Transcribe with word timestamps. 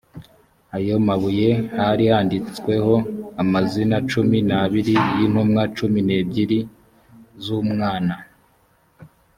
ayo 0.77 0.95
mabuye 1.07 1.49
hari 1.79 2.05
handitsweho 2.13 2.95
amazina 3.41 3.95
cumi 4.11 4.37
n 4.49 4.51
abiri 4.63 4.93
y 5.17 5.17
intumwa 5.25 5.63
cumi 5.77 5.99
n 6.07 6.09
ebyiri 6.19 6.59
l 6.63 6.67
z 7.43 7.45
umwana 7.59 8.15